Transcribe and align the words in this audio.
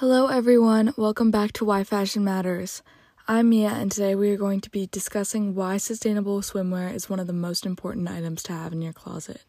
Hello, 0.00 0.28
everyone. 0.28 0.94
Welcome 0.96 1.32
back 1.32 1.50
to 1.54 1.64
Why 1.64 1.82
Fashion 1.82 2.22
Matters. 2.22 2.84
I'm 3.26 3.48
Mia, 3.48 3.70
and 3.70 3.90
today 3.90 4.14
we 4.14 4.30
are 4.30 4.36
going 4.36 4.60
to 4.60 4.70
be 4.70 4.86
discussing 4.86 5.56
why 5.56 5.76
sustainable 5.78 6.40
swimwear 6.40 6.94
is 6.94 7.10
one 7.10 7.18
of 7.18 7.26
the 7.26 7.32
most 7.32 7.66
important 7.66 8.08
items 8.08 8.44
to 8.44 8.52
have 8.52 8.72
in 8.72 8.80
your 8.80 8.92
closet. 8.92 9.42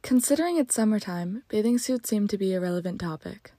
Considering 0.00 0.56
it's 0.56 0.74
summertime, 0.74 1.42
bathing 1.48 1.76
suits 1.76 2.08
seem 2.08 2.26
to 2.28 2.38
be 2.38 2.54
a 2.54 2.60
relevant 2.60 2.98
topic. 2.98 3.52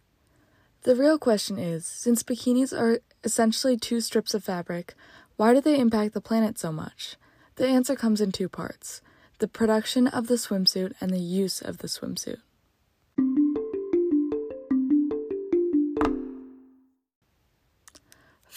The 0.81 0.95
real 0.95 1.19
question 1.19 1.59
is 1.59 1.85
since 1.85 2.23
bikinis 2.23 2.73
are 2.75 3.01
essentially 3.23 3.77
two 3.77 4.01
strips 4.01 4.33
of 4.33 4.43
fabric, 4.43 4.95
why 5.35 5.53
do 5.53 5.61
they 5.61 5.79
impact 5.79 6.15
the 6.15 6.21
planet 6.21 6.57
so 6.57 6.71
much? 6.71 7.17
The 7.57 7.67
answer 7.67 7.95
comes 7.95 8.19
in 8.19 8.31
two 8.31 8.49
parts 8.49 8.99
the 9.39 9.47
production 9.47 10.07
of 10.07 10.27
the 10.27 10.35
swimsuit 10.35 10.93
and 11.01 11.11
the 11.11 11.19
use 11.19 11.61
of 11.61 11.79
the 11.79 11.87
swimsuit. 11.87 12.37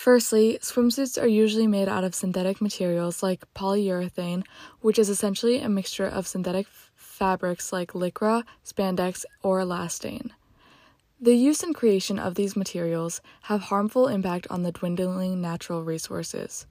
Firstly, 0.06 0.58
swimsuits 0.62 1.20
are 1.20 1.26
usually 1.26 1.66
made 1.66 1.88
out 1.88 2.04
of 2.04 2.14
synthetic 2.14 2.60
materials 2.60 3.24
like 3.24 3.52
polyurethane, 3.54 4.44
which 4.80 5.00
is 5.00 5.08
essentially 5.08 5.58
a 5.58 5.68
mixture 5.68 6.06
of 6.06 6.28
synthetic 6.28 6.66
f- 6.66 6.92
fabrics 6.94 7.72
like 7.72 7.92
lycra, 7.92 8.44
spandex, 8.64 9.24
or 9.42 9.58
elastane. 9.58 10.30
The 11.20 11.34
use 11.34 11.62
and 11.62 11.74
creation 11.74 12.20
of 12.20 12.34
these 12.36 12.54
materials 12.54 13.20
have 13.44 13.62
harmful 13.62 14.06
impact 14.06 14.46
on 14.48 14.62
the 14.62 14.70
dwindling 14.70 15.40
natural 15.40 15.82
resources. 15.82 16.66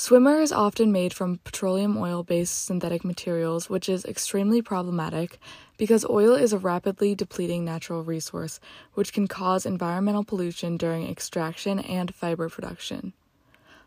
Swimwear 0.00 0.40
is 0.40 0.50
often 0.50 0.90
made 0.90 1.12
from 1.12 1.40
petroleum 1.44 1.98
oil 1.98 2.22
based 2.22 2.64
synthetic 2.64 3.04
materials, 3.04 3.68
which 3.68 3.86
is 3.86 4.06
extremely 4.06 4.62
problematic 4.62 5.38
because 5.76 6.06
oil 6.08 6.32
is 6.32 6.54
a 6.54 6.58
rapidly 6.58 7.14
depleting 7.14 7.66
natural 7.66 8.02
resource, 8.02 8.60
which 8.94 9.12
can 9.12 9.28
cause 9.28 9.66
environmental 9.66 10.24
pollution 10.24 10.78
during 10.78 11.06
extraction 11.06 11.78
and 11.78 12.14
fiber 12.14 12.48
production. 12.48 13.12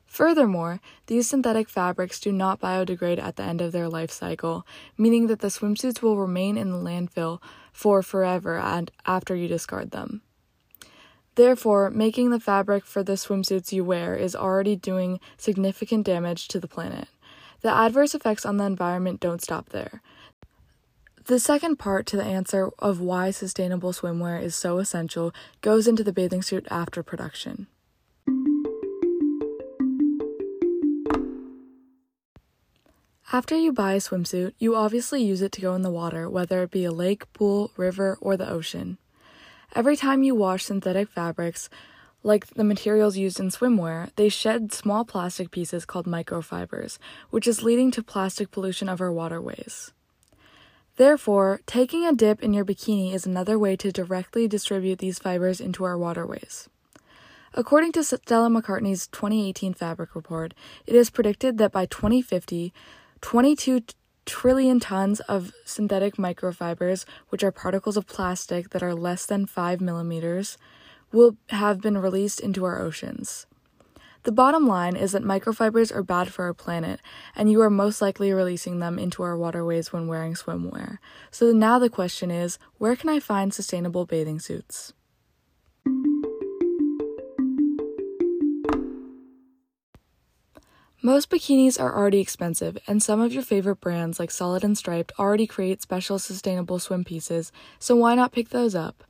Furthermore, 0.05 0.79
these 1.07 1.27
synthetic 1.27 1.67
fabrics 1.67 2.19
do 2.19 2.31
not 2.31 2.61
biodegrade 2.61 3.17
at 3.19 3.35
the 3.35 3.43
end 3.43 3.59
of 3.59 3.71
their 3.71 3.89
life 3.89 4.11
cycle, 4.11 4.67
meaning 4.95 5.25
that 5.25 5.39
the 5.39 5.47
swimsuits 5.47 6.03
will 6.03 6.17
remain 6.17 6.59
in 6.59 6.69
the 6.69 6.77
landfill 6.77 7.41
for 7.71 8.03
forever 8.03 8.59
and 8.59 8.91
after 9.07 9.35
you 9.35 9.47
discard 9.47 9.89
them. 9.89 10.21
Therefore, 11.35 11.89
making 11.89 12.29
the 12.29 12.39
fabric 12.39 12.85
for 12.85 13.03
the 13.03 13.13
swimsuits 13.13 13.71
you 13.71 13.83
wear 13.83 14.15
is 14.15 14.35
already 14.35 14.75
doing 14.75 15.19
significant 15.37 16.05
damage 16.05 16.47
to 16.49 16.59
the 16.59 16.67
planet. 16.67 17.07
The 17.61 17.73
adverse 17.73 18.13
effects 18.13 18.45
on 18.45 18.57
the 18.57 18.65
environment 18.65 19.19
don't 19.19 19.41
stop 19.41 19.69
there. 19.69 20.01
The 21.25 21.39
second 21.39 21.77
part 21.77 22.05
to 22.07 22.17
the 22.17 22.23
answer 22.23 22.69
of 22.79 22.99
why 22.99 23.31
sustainable 23.31 23.93
swimwear 23.93 24.41
is 24.41 24.55
so 24.55 24.77
essential 24.79 25.33
goes 25.61 25.87
into 25.87 26.03
the 26.03 26.11
bathing 26.11 26.41
suit 26.41 26.67
after 26.69 27.01
production. 27.01 27.67
After 33.31 33.57
you 33.57 33.71
buy 33.71 33.93
a 33.93 33.97
swimsuit, 33.97 34.53
you 34.59 34.75
obviously 34.75 35.23
use 35.23 35.41
it 35.41 35.51
to 35.53 35.61
go 35.61 35.73
in 35.73 35.81
the 35.81 35.89
water, 35.89 36.29
whether 36.29 36.61
it 36.61 36.69
be 36.69 36.85
a 36.85 36.91
lake, 36.91 37.31
pool, 37.33 37.71
river, 37.77 38.17
or 38.21 38.37
the 38.37 38.47
ocean. 38.47 38.99
Every 39.75 39.95
time 39.95 40.21
you 40.21 40.35
wash 40.35 40.65
synthetic 40.65 41.09
fabrics, 41.09 41.67
like 42.21 42.45
the 42.45 42.63
materials 42.63 43.17
used 43.17 43.39
in 43.39 43.49
swimwear, 43.49 44.11
they 44.17 44.29
shed 44.29 44.71
small 44.71 45.03
plastic 45.03 45.49
pieces 45.49 45.83
called 45.83 46.05
microfibers, 46.05 46.99
which 47.31 47.47
is 47.47 47.63
leading 47.63 47.89
to 47.91 48.03
plastic 48.03 48.51
pollution 48.51 48.87
of 48.87 49.01
our 49.01 49.11
waterways. 49.11 49.91
Therefore, 50.97 51.59
taking 51.65 52.05
a 52.05 52.13
dip 52.13 52.43
in 52.43 52.53
your 52.53 52.63
bikini 52.63 53.15
is 53.15 53.25
another 53.25 53.57
way 53.57 53.75
to 53.77 53.91
directly 53.91 54.47
distribute 54.47 54.99
these 54.99 55.17
fibers 55.17 55.59
into 55.59 55.83
our 55.85 55.97
waterways. 55.97 56.69
According 57.55 57.93
to 57.93 58.03
Stella 58.03 58.49
McCartney's 58.49 59.07
2018 59.07 59.73
fabric 59.73 60.13
report, 60.13 60.53
it 60.85 60.93
is 60.95 61.09
predicted 61.09 61.57
that 61.57 61.71
by 61.71 61.87
2050, 61.87 62.71
22 63.21 63.81
trillion 64.25 64.79
tons 64.79 65.19
of 65.21 65.51
synthetic 65.65 66.15
microfibers, 66.15 67.05
which 67.29 67.43
are 67.43 67.51
particles 67.51 67.97
of 67.97 68.07
plastic 68.07 68.69
that 68.69 68.83
are 68.83 68.95
less 68.95 69.25
than 69.25 69.45
5 69.45 69.81
millimeters, 69.81 70.57
will 71.11 71.37
have 71.49 71.81
been 71.81 71.97
released 71.97 72.39
into 72.39 72.65
our 72.65 72.81
oceans. 72.81 73.45
The 74.23 74.31
bottom 74.31 74.65
line 74.65 74.95
is 74.95 75.11
that 75.11 75.23
microfibers 75.23 75.93
are 75.93 76.01
bad 76.01 76.31
for 76.31 76.45
our 76.45 76.53
planet, 76.53 77.01
and 77.35 77.51
you 77.51 77.61
are 77.61 77.69
most 77.69 78.01
likely 78.01 78.31
releasing 78.31 78.79
them 78.79 78.97
into 78.97 79.21
our 79.21 79.37
waterways 79.37 79.91
when 79.91 80.07
wearing 80.07 80.33
swimwear. 80.33 80.99
So 81.29 81.51
now 81.51 81.77
the 81.77 81.89
question 81.89 82.31
is 82.31 82.57
where 82.77 82.95
can 82.95 83.09
I 83.09 83.19
find 83.19 83.53
sustainable 83.53 84.05
bathing 84.05 84.39
suits? 84.39 84.93
Most 91.05 91.29
bikinis 91.29 91.77
are 91.77 91.93
already 91.93 92.21
expensive, 92.21 92.77
and 92.87 93.03
some 93.03 93.19
of 93.19 93.33
your 93.33 93.43
favorite 93.43 93.81
brands 93.81 94.21
like 94.21 94.31
Solid 94.31 94.63
and 94.63 94.77
Striped 94.77 95.11
already 95.19 95.45
create 95.45 95.81
special 95.81 96.17
sustainable 96.17 96.79
swim 96.79 97.03
pieces, 97.03 97.51
so 97.77 97.93
why 97.93 98.15
not 98.15 98.31
pick 98.31 98.51
those 98.51 98.73
up? 98.73 99.03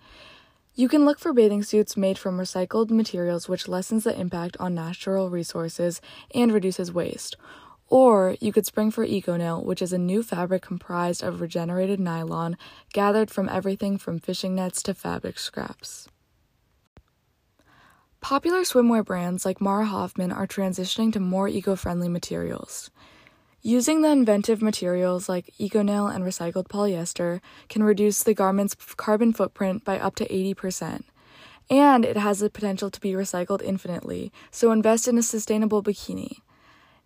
You 0.74 0.90
can 0.90 1.06
look 1.06 1.20
for 1.20 1.34
bathing 1.34 1.62
suits 1.62 1.96
made 1.96 2.18
from 2.18 2.40
recycled 2.40 2.90
materials, 2.90 3.48
which 3.48 3.68
lessens 3.68 4.06
the 4.06 4.20
impact 4.20 4.58
on 4.60 4.74
natural 4.74 5.30
resources 5.30 6.02
and 6.34 6.52
reduces 6.52 6.92
waste. 6.92 7.36
Or 7.90 8.38
you 8.42 8.52
could 8.52 8.66
spring 8.66 8.90
for 8.90 9.06
ECONYL, 9.06 9.64
which 9.64 9.84
is 9.84 9.94
a 9.94 10.00
new 10.00 10.24
fabric 10.24 10.64
comprised 10.64 11.22
of 11.22 11.42
regenerated 11.42 12.00
nylon 12.00 12.58
gathered 12.92 13.30
from 13.30 13.50
everything 13.50 14.00
from 14.00 14.18
fishing 14.18 14.56
nets 14.56 14.82
to 14.82 14.96
fabric 14.96 15.38
scraps. 15.38 16.08
Popular 18.24 18.62
swimwear 18.62 19.04
brands 19.04 19.46
like 19.46 19.60
Mara 19.60 19.84
Hoffman 19.84 20.32
are 20.32 20.48
transitioning 20.48 21.12
to 21.12 21.20
more 21.20 21.50
eco 21.50 21.76
friendly 21.76 22.08
materials. 22.08 22.90
Using 23.62 24.02
the 24.02 24.12
inventive 24.12 24.62
materials 24.62 25.28
like 25.28 25.54
ECONYL 25.60 26.16
and 26.16 26.24
recycled 26.24 26.70
polyester 26.70 27.42
can 27.68 27.84
reduce 27.84 28.24
the 28.24 28.34
garment's 28.34 28.76
carbon 28.96 29.34
footprint 29.34 29.84
by 29.84 30.00
up 30.00 30.16
to 30.16 30.28
80%. 30.30 31.04
And 31.70 32.06
it 32.06 32.16
has 32.16 32.40
the 32.40 32.50
potential 32.50 32.90
to 32.92 33.02
be 33.02 33.12
recycled 33.12 33.62
infinitely, 33.62 34.32
so 34.52 34.72
invest 34.72 35.10
in 35.10 35.18
a 35.18 35.22
sustainable 35.22 35.84
bikini. 35.84 36.38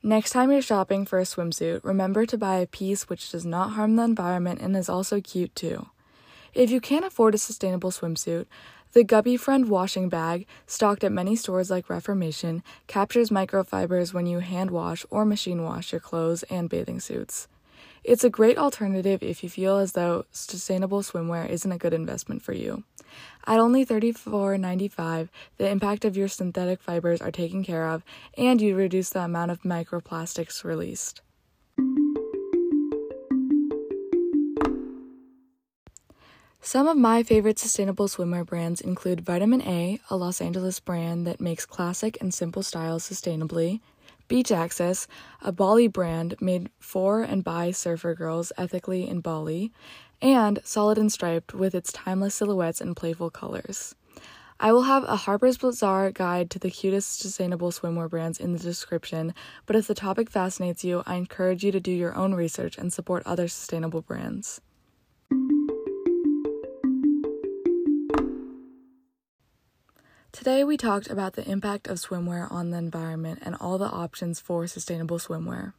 Next 0.03 0.29
time 0.29 0.51
you're 0.51 0.61
shopping 0.61 1.03
for 1.03 1.17
a 1.17 1.23
swimsuit, 1.23 1.84
remember 1.84 2.28
to 2.28 2.38
buy 2.38 2.57
a 2.57 2.67
piece 2.67 3.09
which 3.09 3.31
does 3.31 3.44
not 3.44 3.72
harm 3.72 3.95
the 3.95 4.03
environment 4.03 4.61
and 4.61 4.78
is 4.78 4.88
also 4.88 5.19
cute 5.19 5.55
too. 5.55 5.88
If 6.53 6.72
you 6.72 6.81
can't 6.81 7.05
afford 7.05 7.35
a 7.35 7.38
sustainable 7.38 7.91
swimsuit, 7.91 8.45
the 8.94 9.03
Guppyfriend 9.03 9.68
washing 9.68 10.09
bag, 10.09 10.48
stocked 10.66 11.03
at 11.03 11.12
many 11.12 11.36
stores 11.36 11.70
like 11.70 11.90
Reformation, 11.90 12.64
captures 12.88 13.30
microfibers 13.30 14.14
when 14.14 14.25
you 14.25 14.40
hand 14.40 14.72
wash 14.72 15.06
or 15.09 15.25
machine 15.25 15.64
wash 15.64 15.92
your 15.92 16.02
clothes 16.02 16.44
and 16.44 16.70
bathing 16.70 17.00
suits. 17.00 17.47
It's 18.03 18.24
a 18.24 18.30
great 18.30 18.58
alternative 18.58 19.22
if 19.22 19.44
you 19.44 19.50
feel 19.50 19.78
as 19.78 19.92
though 19.92 20.26
sustainable 20.31 21.02
swimwear 21.02 21.50
isn't 21.50 21.72
a 21.72 21.78
good 21.78 21.94
investment 21.94 22.42
for 22.42 22.53
you. 22.53 22.84
At 23.46 23.59
only 23.59 23.86
$34.95, 23.86 25.30
the 25.58 25.70
impact 25.70 26.06
of 26.06 26.16
your 26.16 26.28
synthetic 26.28 26.81
fibers 26.81 27.22
are 27.22 27.31
taken 27.31 27.64
care 27.64 27.88
of, 27.88 28.03
and 28.38 28.62
you 28.62 28.76
reduce 28.76 29.09
the 29.09 29.22
amount 29.22 29.52
of 29.52 29.64
microplastics 29.64 30.64
released. 30.64 31.22
Some 36.67 36.89
of 36.89 36.97
my 36.97 37.23
favorite 37.23 37.57
sustainable 37.57 38.09
swimwear 38.09 38.45
brands 38.45 38.81
include 38.81 39.22
Vitamin 39.22 39.61
A, 39.61 40.01
a 40.09 40.17
Los 40.17 40.41
Angeles 40.41 40.81
brand 40.81 41.25
that 41.25 41.39
makes 41.39 41.66
classic 41.66 42.17
and 42.19 42.33
simple 42.33 42.61
styles 42.61 43.09
sustainably, 43.09 43.79
Beach 44.28 44.51
Access, 44.51 45.07
a 45.41 45.53
Bali 45.53 45.88
brand 45.88 46.35
made 46.41 46.69
for 46.78 47.22
and 47.22 47.41
by 47.41 47.72
surfer 47.72 48.13
girls 48.13 48.51
ethically 48.57 49.07
in 49.07 49.22
Bali, 49.22 49.72
and 50.22 50.59
Solid 50.66 50.97
and 50.97 51.09
Striped 51.09 51.53
with 51.53 51.73
its 51.73 51.93
timeless 51.93 52.35
silhouettes 52.35 52.81
and 52.81 52.97
playful 52.97 53.29
colors. 53.29 53.96
I 54.59 54.73
will 54.73 54.84
have 54.84 55.05
a 55.05 55.16
Harper's 55.16 55.58
Bazaar 55.58 56.11
guide 56.11 56.49
to 56.49 56.59
the 56.59 56.70
cutest 56.70 57.22
sustainable 57.22 57.72
swimwear 57.72 58.09
brands 58.09 58.41
in 58.41 58.52
the 58.52 58.59
description, 58.59 59.34
but 59.66 59.78
if 59.78 59.87
the 59.87 59.96
topic 59.96 60.29
fascinates 60.29 60.84
you, 60.84 61.02
I 61.05 61.16
encourage 61.16 61.63
you 61.63 61.72
to 61.72 61.79
do 61.79 61.91
your 61.91 62.13
own 62.13 62.34
research 62.34 62.78
and 62.78 62.91
support 62.91 63.23
other 63.25 63.47
sustainable 63.47 64.02
brands. 64.02 64.59
Today, 70.47 70.64
we 70.64 70.78
talked 70.78 71.09
about 71.09 71.34
the 71.34 71.46
impact 71.46 71.90
of 71.90 71.97
swimwear 71.97 72.49
on 72.49 72.70
the 72.70 72.78
environment 72.78 73.40
and 73.41 73.53
all 73.59 73.78
the 73.78 73.90
options 73.90 74.40
for 74.40 74.66
sustainable 74.66 75.20
swimwear. 75.20 75.73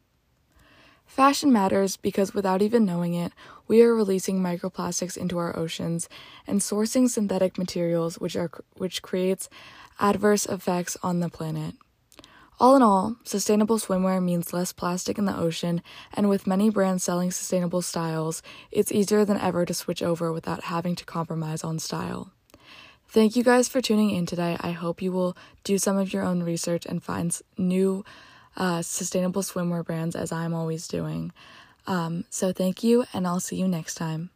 Fashion 1.07 1.51
matters 1.51 1.97
because 1.97 2.35
without 2.35 2.61
even 2.61 2.85
knowing 2.85 3.15
it, 3.15 3.33
we 3.67 3.81
are 3.81 3.95
releasing 3.95 4.41
microplastics 4.41 5.17
into 5.17 5.39
our 5.39 5.57
oceans 5.57 6.07
and 6.45 6.59
sourcing 6.59 7.09
synthetic 7.09 7.57
materials 7.57 8.19
which 8.19 8.35
are 8.35 8.51
which 8.77 9.01
creates 9.01 9.49
adverse 9.99 10.45
effects 10.45 10.95
on 11.01 11.19
the 11.19 11.29
planet. 11.29 11.73
All 12.59 12.75
in 12.75 12.83
all, 12.83 13.15
sustainable 13.23 13.79
swimwear 13.79 14.23
means 14.23 14.53
less 14.53 14.71
plastic 14.71 15.17
in 15.17 15.25
the 15.25 15.35
ocean, 15.35 15.81
and 16.13 16.29
with 16.29 16.45
many 16.45 16.69
brands 16.69 17.03
selling 17.03 17.31
sustainable 17.31 17.81
styles, 17.81 18.43
it's 18.69 18.91
easier 18.91 19.25
than 19.25 19.39
ever 19.39 19.65
to 19.65 19.73
switch 19.73 20.03
over 20.03 20.31
without 20.31 20.65
having 20.65 20.95
to 20.95 21.05
compromise 21.05 21.63
on 21.63 21.79
style. 21.79 22.33
Thank 23.11 23.35
you 23.35 23.43
guys 23.43 23.67
for 23.67 23.81
tuning 23.81 24.11
in 24.11 24.27
today. 24.27 24.55
I 24.59 24.71
hope 24.71 25.01
you 25.01 25.11
will 25.11 25.35
do 25.63 25.79
some 25.79 25.97
of 25.97 26.13
your 26.13 26.23
own 26.23 26.43
research 26.43 26.85
and 26.85 27.03
find 27.03 27.35
new 27.57 28.05
uh, 28.55 28.83
sustainable 28.83 29.41
swimwear 29.41 29.83
brands 29.83 30.15
as 30.15 30.31
I'm 30.31 30.53
always 30.53 30.87
doing. 30.87 31.31
Um, 31.87 32.25
so, 32.29 32.53
thank 32.53 32.83
you, 32.83 33.05
and 33.13 33.25
I'll 33.25 33.39
see 33.39 33.55
you 33.55 33.67
next 33.67 33.95
time. 33.95 34.29